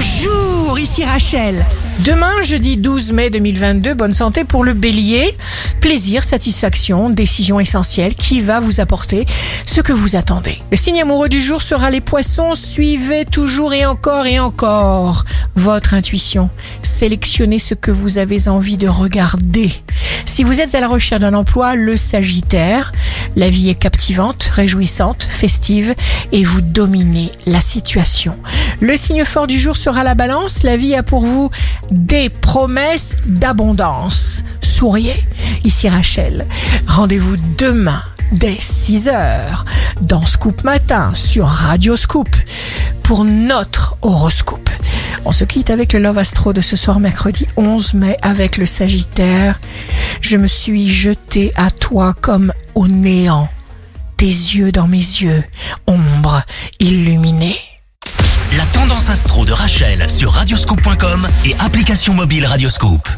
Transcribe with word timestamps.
Bonjour, 0.00 0.78
ici 0.78 1.04
Rachel. 1.04 1.66
Demain, 2.04 2.40
jeudi 2.42 2.76
12 2.76 3.10
mai 3.10 3.30
2022, 3.30 3.94
bonne 3.94 4.12
santé 4.12 4.44
pour 4.44 4.62
le 4.62 4.72
bélier. 4.72 5.36
Plaisir, 5.80 6.22
satisfaction, 6.22 7.10
décision 7.10 7.58
essentielle 7.58 8.14
qui 8.14 8.40
va 8.40 8.60
vous 8.60 8.80
apporter 8.80 9.26
ce 9.66 9.80
que 9.80 9.92
vous 9.92 10.14
attendez. 10.14 10.62
Le 10.70 10.76
signe 10.76 11.02
amoureux 11.02 11.28
du 11.28 11.40
jour 11.40 11.62
sera 11.62 11.90
les 11.90 12.00
poissons. 12.00 12.54
Suivez 12.54 13.24
toujours 13.24 13.74
et 13.74 13.86
encore 13.86 14.26
et 14.26 14.38
encore 14.38 15.24
votre 15.56 15.94
intuition. 15.94 16.48
Sélectionnez 16.82 17.58
ce 17.58 17.74
que 17.74 17.90
vous 17.90 18.18
avez 18.18 18.46
envie 18.46 18.76
de 18.76 18.86
regarder. 18.86 19.72
Si 20.26 20.44
vous 20.44 20.60
êtes 20.60 20.76
à 20.76 20.80
la 20.80 20.86
recherche 20.86 21.20
d'un 21.20 21.34
emploi, 21.34 21.74
le 21.74 21.96
Sagittaire, 21.96 22.92
la 23.36 23.50
vie 23.50 23.70
est 23.70 23.74
captivante, 23.74 24.44
réjouissante, 24.44 25.22
festive 25.22 25.94
et 26.32 26.44
vous 26.44 26.60
dominez 26.60 27.30
la 27.46 27.60
situation. 27.60 28.36
Le 28.80 28.96
signe 28.96 29.24
fort 29.24 29.46
du 29.46 29.58
jour 29.58 29.76
sera 29.76 30.04
la 30.04 30.14
balance. 30.14 30.62
La 30.62 30.76
vie 30.76 30.94
a 30.94 31.02
pour 31.02 31.24
vous 31.24 31.50
des 31.90 32.28
promesses 32.30 33.16
d'abondance. 33.26 34.44
Souriez. 34.60 35.24
Ici 35.64 35.88
Rachel. 35.88 36.46
Rendez-vous 36.86 37.36
demain 37.58 38.02
dès 38.32 38.56
6 38.58 39.08
heures 39.08 39.64
dans 40.02 40.24
Scoop 40.24 40.64
Matin 40.64 41.12
sur 41.14 41.46
Radio 41.46 41.96
Scoop 41.96 42.28
pour 43.02 43.24
notre 43.24 43.96
horoscope. 44.02 44.68
On 45.24 45.32
se 45.32 45.44
quitte 45.44 45.70
avec 45.70 45.92
le 45.92 45.98
Love 45.98 46.18
Astro 46.18 46.52
de 46.52 46.60
ce 46.60 46.76
soir 46.76 47.00
mercredi 47.00 47.46
11 47.56 47.94
mai 47.94 48.16
avec 48.22 48.56
le 48.56 48.66
Sagittaire. 48.66 49.60
Je 50.20 50.36
me 50.36 50.46
suis 50.46 50.88
jeté 50.88 51.52
à 51.56 51.70
toi 51.70 52.14
comme 52.14 52.52
au 52.74 52.88
néant. 52.88 53.48
Tes 54.16 54.26
yeux 54.26 54.72
dans 54.72 54.88
mes 54.88 54.96
yeux, 54.96 55.44
ombre 55.86 56.42
illuminée. 56.80 57.56
La 58.56 58.66
tendance 58.66 59.10
astro 59.10 59.44
de 59.44 59.52
Rachel 59.52 60.08
sur 60.10 60.32
radioscope.com 60.32 61.28
et 61.44 61.54
application 61.60 62.14
mobile 62.14 62.46
Radioscope. 62.46 63.08